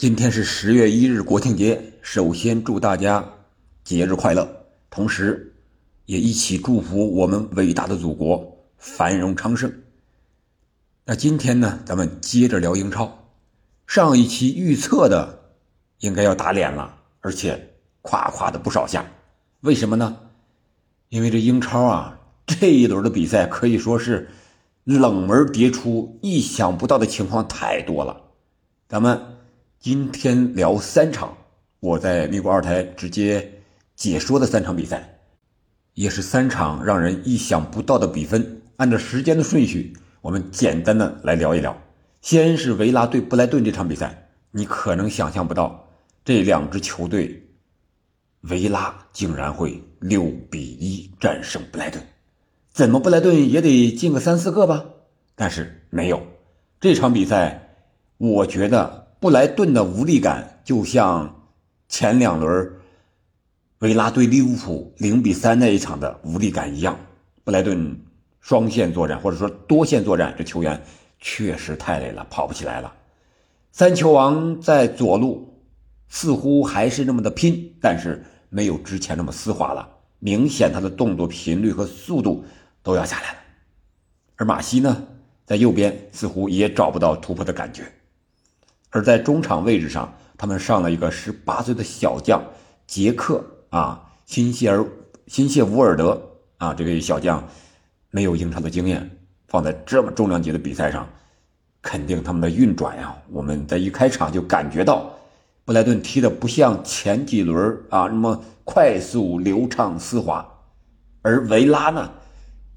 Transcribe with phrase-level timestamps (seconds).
[0.00, 1.92] 今天是十月一日，国庆节。
[2.00, 3.22] 首先祝大家
[3.84, 4.48] 节日快乐，
[4.88, 5.54] 同时
[6.06, 9.70] 也一起祝福我们伟大的祖国繁荣昌盛。
[11.04, 13.28] 那今天呢，咱们接着聊英超。
[13.86, 15.38] 上一期预测的
[15.98, 19.04] 应该要打脸了，而且夸夸的不少下。
[19.60, 20.16] 为什么呢？
[21.10, 24.30] 因为这英超啊，这一轮的比赛可以说是
[24.84, 28.18] 冷门迭出，意想不到的情况太多了。
[28.88, 29.36] 咱们。
[29.80, 31.34] 今天聊三场，
[31.80, 33.62] 我在咪咕二台直接
[33.96, 35.20] 解说的三场比赛，
[35.94, 38.60] 也是三场让人意想不到的比分。
[38.76, 41.74] 按照时间的顺序，我们简单的来聊一聊。
[42.20, 45.88] 先是维拉对布莱顿这场比赛，你可能想象不到
[46.26, 47.42] 这两支球队，
[48.42, 52.04] 维拉竟然会六比一战胜布莱顿，
[52.70, 54.84] 怎么布莱顿也得进个三四个吧？
[55.34, 56.22] 但是没有
[56.78, 57.76] 这场比赛，
[58.18, 59.00] 我觉得。
[59.20, 61.42] 布莱顿的无力感就像
[61.90, 62.72] 前两轮
[63.80, 66.98] 维拉对利物浦零比三那一场的无力感一样。
[67.44, 68.00] 布莱顿
[68.40, 70.82] 双线作战或者说多线作战，这球员
[71.18, 72.94] 确实太累了，跑不起来了。
[73.72, 75.62] 三球王在左路
[76.08, 79.86] 似乎还是那么的拼，但是没有之前那么丝滑了，
[80.18, 82.42] 明显他的动作频率和速度
[82.82, 83.38] 都要下来了。
[84.36, 85.08] 而马西呢，
[85.44, 87.84] 在右边似乎也找不到突破的感觉。
[88.90, 92.42] 而在中场位置上，他们上了一个十八岁的小将
[92.86, 94.84] 杰克啊，辛谢尔
[95.28, 96.20] 辛谢伍尔德
[96.58, 97.46] 啊，这个小将
[98.10, 99.08] 没有英超的经验，
[99.46, 101.08] 放在这么重量级的比赛上，
[101.80, 103.16] 肯定他们的运转呀。
[103.30, 105.08] 我们在一开场就感觉到，
[105.64, 110.44] 布莱顿踢的不像前几轮啊那么快速流畅丝滑，
[111.22, 112.10] 而维拉呢，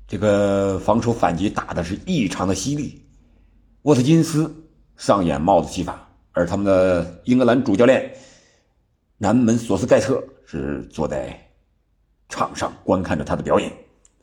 [0.08, 3.02] 这个防守反击打的是异常的犀利，
[3.82, 4.60] 沃特金斯。
[4.98, 8.16] 上演帽子戏法，而他们的英格兰主教练
[9.18, 11.38] 南门索斯盖特是坐在
[12.30, 13.72] 场上观看着他的表演，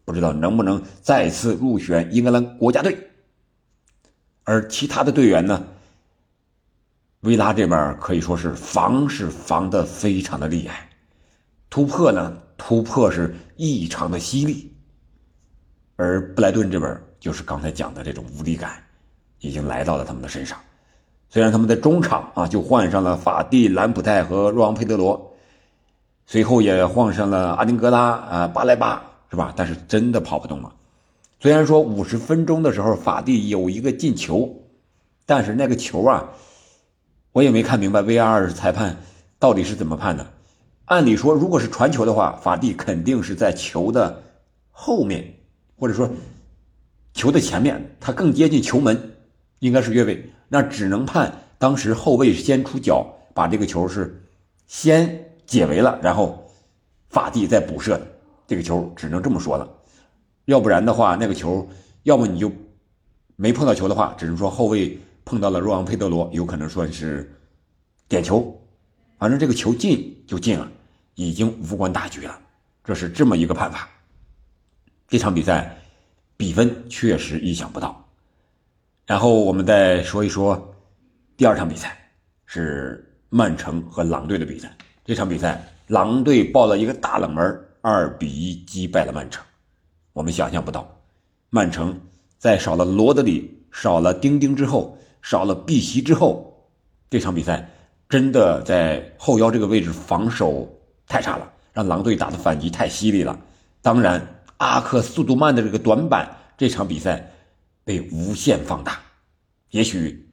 [0.04, 2.97] 不知道能不能再次入选英格兰国家队。
[4.44, 5.64] 而其他的队员呢，
[7.20, 10.88] 维拉这边可以说是防是防的非常的厉害，
[11.69, 14.75] 突破呢突破是异常的犀利，
[15.97, 18.82] 而布莱顿这边就是刚才讲的这种无力感。
[19.41, 20.59] 已经来到了他们的身上，
[21.28, 25.34] 虽然他们在中场啊就换上了法蒂、兰普泰和若昂佩德罗，
[26.27, 29.53] 随后也换上了阿丁格拉啊、巴莱巴，是吧？
[29.56, 30.73] 但是真的跑不动了。
[31.39, 34.55] 虽然说五十分钟的时候法蒂有一个进球，
[35.25, 36.28] 但是那个球啊，
[37.33, 38.97] 我也没看明白 VR 裁判
[39.39, 40.27] 到底是怎么判的。
[40.84, 44.22] 按理说，如果是传球的话，法蒂肯定是在球的
[44.71, 45.33] 后面，
[45.78, 46.11] 或者说
[47.15, 49.15] 球的前面，他更接近球门。
[49.60, 54.22] 应该是越位，那只能判当时后卫先出脚，把这个球是
[54.66, 56.50] 先解围了，然后
[57.09, 58.06] 法蒂再补射的，
[58.47, 59.69] 这个球只能这么说了。
[60.47, 61.69] 要不然的话，那个球
[62.03, 62.50] 要么你就
[63.37, 67.32] 没碰到球的话，只能说后卫碰到了若昂佩德罗，有可能说是
[68.09, 68.60] 点球。
[69.19, 70.66] 反正这个球进就进了，
[71.15, 72.41] 已经无关大局了，
[72.82, 73.88] 这是这么一个判法。
[75.06, 75.77] 这场比赛
[76.37, 78.09] 比分确实意想不到。
[79.10, 80.72] 然后我们再说一说
[81.37, 81.98] 第二场比赛，
[82.47, 84.71] 是曼城和狼队的比赛。
[85.04, 89.44] 这场比赛，狼队爆了一个大冷门，二比一击败了曼城。
[90.12, 90.88] 我们想象不到，
[91.48, 92.00] 曼城
[92.38, 96.71] 在少了罗德里、少了丁丁之后，少了碧玺之后，
[97.10, 97.69] 这场比赛
[98.09, 100.72] 真的在后腰这个位置防守
[101.09, 103.37] 太差了，让狼队打的反击太犀利了。
[103.82, 104.25] 当然，
[104.59, 107.28] 阿克速度慢的这个短板，这场比赛。
[107.91, 109.01] 被无限放大，
[109.71, 110.31] 也许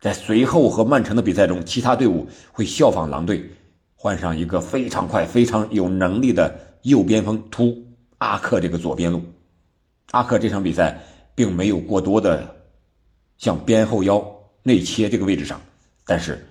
[0.00, 3.50] 在随后和曼城的比赛中，其他队伍会效仿狼队，
[3.96, 7.84] 换上一个非常快、非常有能力的右边锋突
[8.18, 9.20] 阿克这个左边路。
[10.12, 10.96] 阿克这场比赛
[11.34, 12.54] 并没有过多的
[13.38, 14.24] 向边后腰
[14.62, 15.60] 内切这个位置上，
[16.06, 16.46] 但是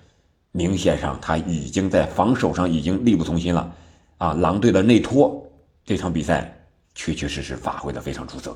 [0.52, 3.74] 明显上他已经在防守上已经力不从心了。
[4.18, 5.42] 啊，狼队的内托
[5.86, 6.54] 这场比赛
[6.94, 8.54] 确确实实发挥的非常出色。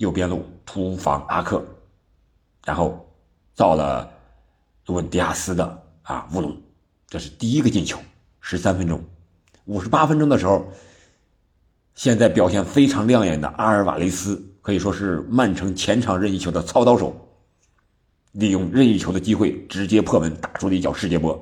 [0.00, 1.62] 右边路突防阿克，
[2.64, 3.06] 然后
[3.52, 4.10] 造了
[4.86, 6.56] 鲁文迪亚斯的啊乌龙，
[7.06, 7.98] 这是第一个进球。
[8.40, 9.04] 十三分钟，
[9.66, 10.66] 五十八分钟的时候，
[11.94, 17.14] 现在表现非常亮眼的阿尔瓦雷斯可以说是曼城前场任意球的操刀手，
[18.32, 21.38] 利用任意球的机会直接破门，打出了一脚世界波。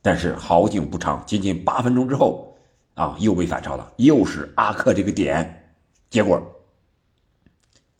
[0.00, 2.56] 但是好景不长，仅仅八分钟之后
[2.94, 5.74] 啊又被反超了，又是阿克这个点，
[6.08, 6.42] 结果。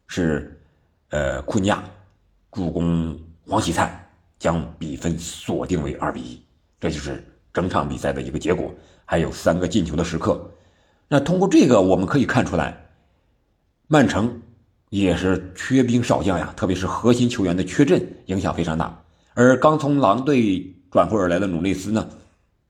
[0.08, 0.60] 是，
[1.10, 1.84] 呃，库尼亚
[2.50, 6.42] 助攻黄喜灿将比分锁定为二比一。
[6.80, 8.74] 这就是整场比赛的一个结果，
[9.04, 10.50] 还有三个进球的时刻。
[11.08, 12.76] 那通过这个，我们可以看出来，
[13.86, 14.40] 曼城
[14.90, 19.02] 也是缺兵少将呀，特别是核心球员的缺阵影响非常大。
[19.34, 22.08] 而刚从狼队转会而来的努内斯呢，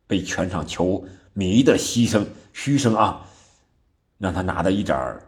[0.07, 3.25] 被全场球迷的牺牲嘘声啊，
[4.19, 5.21] 让他拿的一点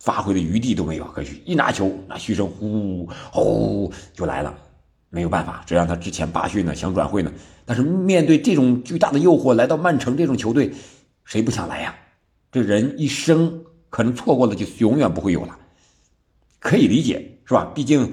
[0.00, 1.04] 发挥的余地都没有。
[1.06, 4.54] 可是，一拿球，那嘘声呼呼就来了。
[5.10, 7.32] 没有办法，这让他之前罢训呢，想转会呢。
[7.64, 10.70] 但是面对这种巨大的诱惑，来到曼城这种球队，
[11.24, 11.94] 谁不想来呀？
[12.52, 15.58] 这人一生可能错过了就永远不会有了，
[16.60, 17.70] 可以理解是吧？
[17.74, 18.12] 毕竟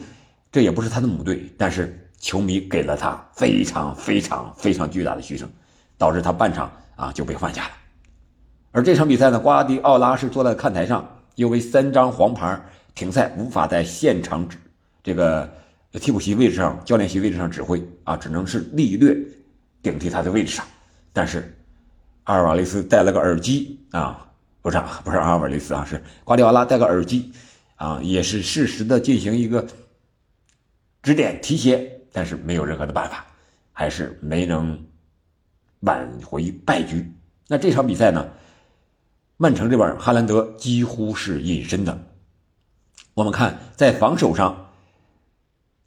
[0.51, 5.49] 这也不是他的母队，但是球迷给了他非常非常非常巨大的嘘声，
[5.97, 7.71] 导致他半场啊就被换下了。
[8.71, 12.59] 而这场比赛呢，瓜迪奥拉是坐在看台上，因为三张黄牌
[12.93, 14.57] 停赛，无法在现场指
[15.03, 15.49] 这个。
[15.97, 19.15] 替补席位置上，教练席位置上指挥啊，只能是利略
[19.81, 20.65] 顶替他的位置上。
[21.13, 21.57] 但是
[22.25, 24.29] 阿尔瓦雷斯戴了个耳机啊，
[24.61, 27.31] 不是不是阿尔瓦雷斯啊，是瓜迪奥拉戴个耳机
[27.77, 29.65] 啊，也是适时的进行一个
[31.01, 33.25] 指点提携，但是没有任何的办法，
[33.71, 34.77] 还是没能
[35.79, 37.09] 挽回败局。
[37.47, 38.27] 那这场比赛呢，
[39.37, 41.97] 曼城这边哈兰德几乎是隐身的。
[43.13, 44.61] 我们看在防守上。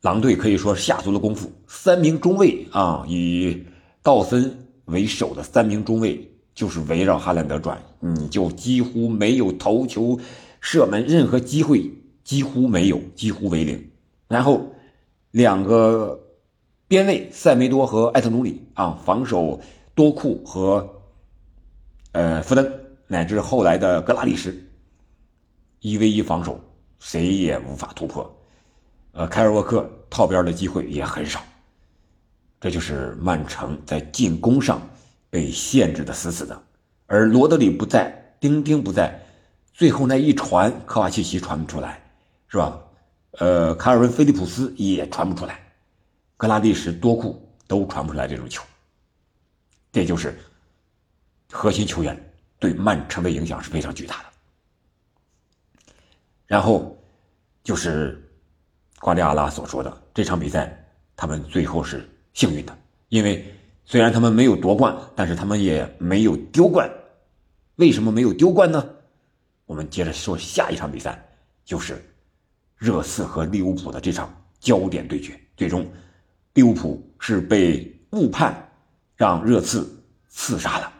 [0.02, 3.66] 狼队可以说下足了功夫，三名中卫啊，以
[4.00, 10.16] 道森为首的三名中卫就是围绕哈兰德转，你就几乎没有头球、
[10.60, 11.90] 射门任何机会，
[12.22, 13.90] 几乎没有，几乎为零。
[14.28, 14.72] 然后
[15.32, 16.20] 两个
[16.86, 19.60] 边卫塞梅多和艾特努里啊，防守
[19.96, 21.02] 多库和
[22.12, 22.72] 呃福登
[23.08, 24.54] 乃至后来的格拉利什，
[25.80, 26.60] 一 v 一防守，
[27.00, 28.32] 谁也无法突破。
[29.12, 31.42] 呃，凯尔沃克套边的机会也很少，
[32.60, 34.80] 这就是曼城在进攻上
[35.30, 36.62] 被限制的死死的。
[37.06, 39.18] 而罗德里不在，丁丁不在，
[39.72, 42.00] 最后那一传，科瓦契奇传不出来，
[42.46, 42.78] 是吧？
[43.38, 45.58] 呃，卡尔文·菲利普斯也传不出来，
[46.36, 48.62] 格拉蒂什、多库都传不出来这种球。
[49.90, 50.38] 这就是
[51.50, 52.27] 核心球员
[52.58, 54.24] 对曼城的影响是非常巨大的。
[56.46, 56.96] 然后
[57.62, 58.24] 就是。
[59.00, 60.76] 瓜迪奥拉所说的这场比赛，
[61.14, 62.76] 他们最后是幸运的，
[63.10, 66.90] 因为虽然他们没有夺冠，但是他们也没有丢冠。
[67.76, 68.84] 为什么没有丢冠呢？
[69.66, 71.24] 我们接着说下一场比赛，
[71.64, 72.04] 就是
[72.76, 75.40] 热刺和利物浦的这场焦点对决。
[75.56, 75.88] 最终，
[76.54, 78.68] 利物浦是被误判，
[79.14, 79.88] 让热刺
[80.26, 80.92] 刺杀了。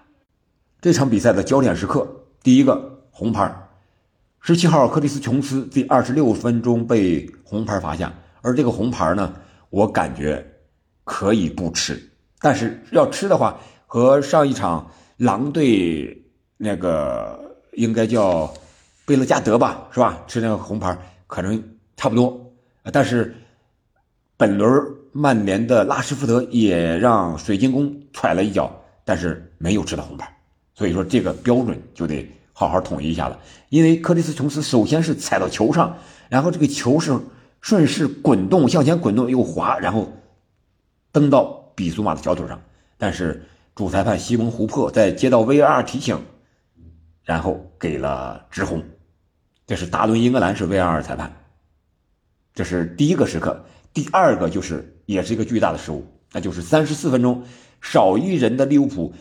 [0.80, 2.06] 这场比赛的焦点时刻，
[2.40, 3.52] 第一个红牌。
[4.40, 9.34] 十七号，克里斯琼斯第二十六分钟被红牌罚下，而这个红牌呢，
[9.70, 10.46] 我感觉
[11.02, 12.00] 可以不吃，
[12.40, 13.58] 但是要吃的话，
[13.88, 16.24] 和上一场狼队
[16.56, 18.54] 那个应该叫
[19.04, 20.22] 贝勒加德吧，是吧？
[20.28, 20.96] 吃那个红牌
[21.26, 21.60] 可能
[21.96, 22.40] 差不多。
[22.92, 23.34] 但是
[24.36, 24.70] 本轮
[25.10, 28.72] 曼联的拉什福德也让水晶宫踹了一脚，
[29.04, 30.32] 但是没有吃到红牌，
[30.78, 32.26] 所以说这个标准就得。
[32.58, 33.38] 好好统一一下了，
[33.68, 35.96] 因为克里斯琼斯首先是踩到球上，
[36.28, 37.16] 然后这个球是
[37.60, 40.12] 顺势滚动向前滚动又滑，然后
[41.12, 41.44] 蹬到
[41.76, 42.60] 比苏马的小腿上。
[42.96, 43.46] 但是
[43.76, 46.20] 主裁判西蒙胡珀在接到 VAR 提醒，
[47.22, 48.82] 然后给了直红。
[49.64, 51.32] 这是达伦英格兰是 VAR 裁判，
[52.52, 53.64] 这是第一个时刻。
[53.94, 57.44] 第二个就是也是一个巨大的失误，那就是三十四分钟
[57.80, 59.14] 少一人的利物浦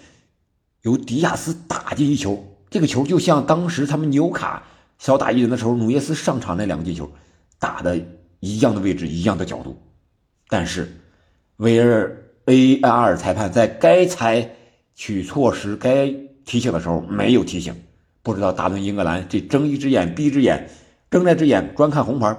[0.87, 2.41] 由迪亚斯打进一球。
[2.69, 4.63] 这个球就像当时他们纽卡
[4.97, 7.11] 小打一人的时候，努涅斯上场那两个进球，
[7.59, 7.99] 打的
[8.39, 9.77] 一样的位置，一样的角度，
[10.47, 10.89] 但是
[11.57, 12.15] 维尔
[12.45, 14.49] AR 裁判在该采
[14.95, 16.13] 取措施、该
[16.45, 17.75] 提醒的时候没有提醒，
[18.23, 20.69] 不知道达顿英格兰这睁一只眼闭一只眼，
[21.11, 22.33] 睁那只眼专看红牌，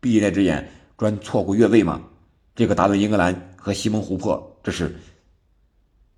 [0.00, 2.02] 闭那只眼专错过越位吗？
[2.56, 4.94] 这个达顿英格兰和西蒙胡珀这是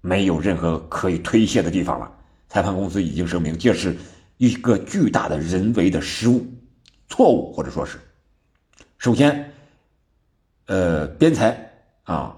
[0.07, 2.13] 没有任何可以推卸的地方了。
[2.51, 3.97] 裁判公司已经声明，这是
[4.37, 6.45] 一个巨大的人为的失误、
[7.09, 7.99] 错误，或者说是，
[8.99, 9.51] 首先，
[10.67, 12.37] 呃，边裁啊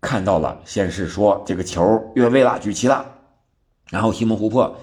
[0.00, 3.04] 看到了，先是说这个球越位了，举旗了，
[3.90, 4.76] 然后西蒙胡珀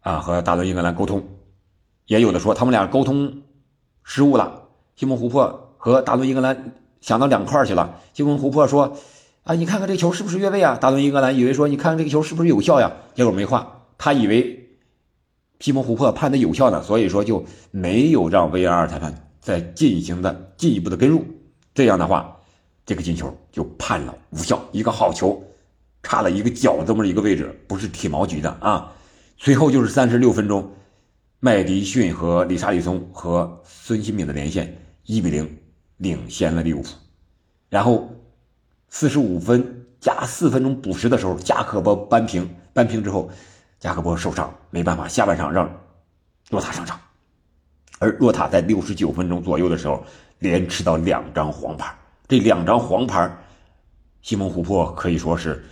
[0.00, 1.22] 啊和大伦英格兰沟通，
[2.06, 3.42] 也有的说他们俩沟通
[4.02, 4.66] 失误了，
[4.96, 8.96] 西蒙胡珀和大伦英格兰想到两块去了，西蒙胡珀说。
[9.44, 10.76] 啊，你看看这个球是不是越位啊？
[10.76, 12.92] 达伦英格兰以为说，你看看这个球是不是有效呀？
[13.14, 13.66] 结果没换，
[13.98, 14.78] 他以为
[15.58, 21.24] 皮蒙·胡珀判的有效呢，所以说就没有让 VAR 裁判再进行的进一步的跟入。
[21.74, 22.36] 这样的话，
[22.86, 25.42] 这个进球就判了无效，一个好球，
[26.04, 28.92] 差了一个脚这么一个位置，不是体毛局的啊。
[29.38, 30.70] 随后就是三十六分钟，
[31.40, 35.58] 麦迪逊和理查利松和孙兴敏的连线，一比零
[35.96, 36.90] 领先了利物浦。
[37.68, 38.08] 然后
[38.94, 43.30] 四十五分加四分钟补时的时候，加克波扳平，扳平之后，
[43.80, 45.68] 加克波受伤没办法，下半场让
[46.50, 47.00] 洛塔上场，
[47.98, 50.04] 而洛塔在六十九分钟左右的时候
[50.40, 51.92] 连吃到两张黄牌。
[52.28, 53.34] 这两张黄牌，
[54.20, 55.64] 西蒙·琥珀可以说是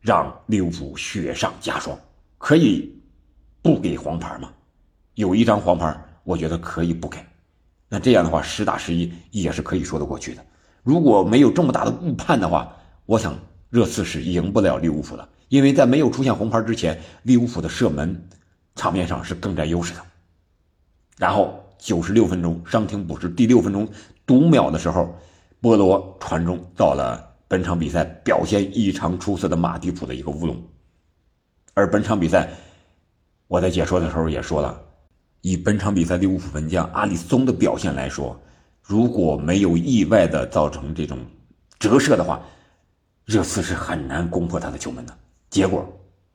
[0.00, 1.96] 让利物浦雪上加霜。
[2.38, 2.98] 可以
[3.60, 4.50] 不给黄牌吗？
[5.16, 7.18] 有一张黄牌，我觉得可以不给。
[7.90, 10.42] 那这样的话，实打实一也是可以说得过去的。
[10.82, 13.38] 如果没有这么大的误判的话，我想
[13.70, 18.28] 热刺是赢不了利物浦的，因为在没有出现红牌之前，利物浦的射门
[18.74, 20.00] 场面上是更占优势的。
[21.18, 23.88] 然后九十六分钟伤停补时第六分钟
[24.26, 25.14] 读秒的时候。
[25.62, 30.60] 波罗传中到了本场比赛表现异常出色的马蒂普的一个乌龙，
[31.72, 32.50] 而本场比赛
[33.46, 34.82] 我在解说的时候也说了，
[35.40, 38.36] 以本场比赛利物浦门将阿里松的表现来说，
[38.82, 41.18] 如果没有意外的造成这种
[41.78, 42.42] 折射的话，
[43.24, 45.18] 热刺是很难攻破他的球门的。
[45.48, 45.86] 结果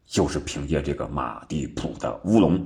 [0.05, 2.65] 就是凭借这个马蒂普的乌龙，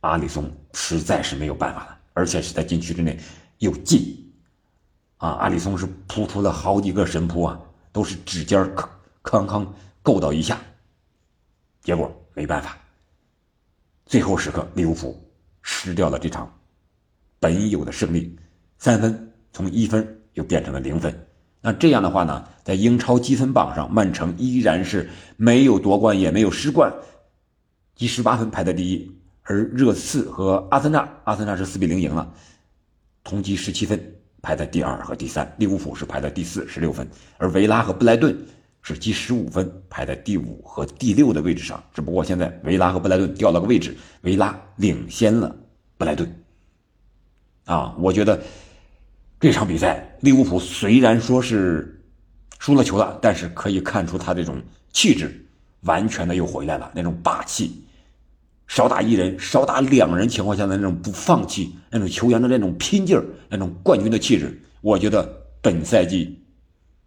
[0.00, 3.18] 阿里松实在是没有办法了，而且是在禁区之内
[3.58, 4.32] 又进。
[5.18, 7.60] 啊，阿里松是扑出了好几个神扑啊，
[7.92, 8.88] 都是指尖吭
[9.22, 9.66] 吭吭
[10.00, 10.58] 够到一下，
[11.82, 12.78] 结果没办法，
[14.06, 15.20] 最后时刻利物浦
[15.60, 16.50] 失掉了这场
[17.40, 18.38] 本有的胜利，
[18.78, 21.14] 三分从一分又变成了零分。
[21.60, 26.92] 那这样的话呢，在英超积分榜上，曼城依然是没有夺冠也没有失冠，
[27.94, 29.10] 积十八分排在第一，
[29.42, 32.32] 而热刺和阿森纳，阿森纳是四比零赢了，
[33.22, 34.14] 同积十七分。
[34.40, 37.06] 排在第二和第三，利物浦是排在第四，十六分，
[37.38, 38.38] 而维拉和布莱顿
[38.82, 41.82] 是积十五分，排在第五和第六的位置上。
[41.92, 45.54] 只不过现在维拉和布莱顿掉了个位置，维拉领先了
[45.96, 46.32] 布莱顿。
[47.64, 48.40] 啊，我觉得
[49.40, 52.02] 这场比赛利物浦虽然说是
[52.58, 54.60] 输了球了，但是可以看出他这种
[54.92, 55.46] 气质
[55.82, 57.84] 完全的又回来了，那种霸气。
[58.66, 65.24] 少打一人，少打两人情况下的那种不放弃，那种球员的那种拼劲儿，那种冠军的气质，我觉得
[65.62, 66.42] 本赛季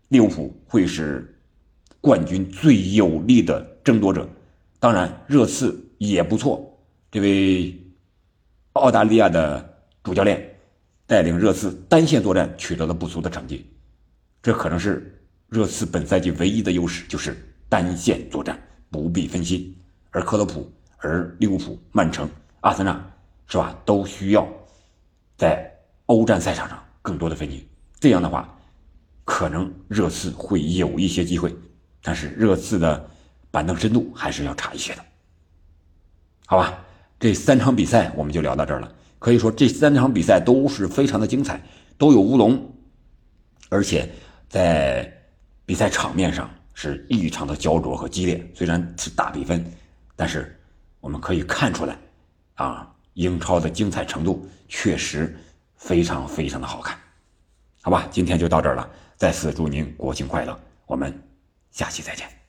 [0.08, 1.38] 利物浦会是
[2.00, 4.28] 冠军最有力的争夺者。
[4.80, 6.80] 当然，热刺也不错。
[7.12, 7.78] 这位
[8.74, 10.51] 澳大利亚的主教练
[11.12, 13.70] 带领热刺单线作战取得了不俗的成绩，
[14.42, 17.36] 这可能是热刺本赛季唯一的优势，就是
[17.68, 18.58] 单线作战
[18.90, 19.76] 不必分心，
[20.12, 20.72] 而克洛普。
[21.00, 22.30] 而利物浦、曼城、
[22.62, 22.94] 阿森纳，
[23.48, 23.76] 是吧？
[23.84, 24.48] 都需要
[25.36, 25.70] 在
[26.06, 27.68] 欧战赛场上更多的分心。
[28.00, 28.58] 这样的话，
[29.26, 31.54] 可能热刺会有一些机会，
[32.02, 33.10] 但是热刺的
[33.50, 35.04] 板凳深度还是要差一些的。
[36.46, 36.86] 好吧，
[37.20, 38.96] 这三场比赛我们就聊到这儿了。
[39.22, 41.62] 可以说，这三场比赛都是非常的精彩，
[41.98, 42.60] 都有乌龙，
[43.70, 44.10] 而且
[44.50, 45.10] 在
[45.66, 48.46] 比赛场面上是异常的焦灼和激烈。
[48.56, 49.64] 虽然是大比分，
[50.16, 50.58] 但是。
[51.02, 51.98] 我们可以看出来，
[52.54, 55.36] 啊，英超的精彩程度确实
[55.76, 56.96] 非常非常的好看，
[57.82, 58.88] 好吧，今天就到这儿了。
[59.18, 61.12] 再次祝您国庆快乐，我们
[61.72, 62.41] 下期再见。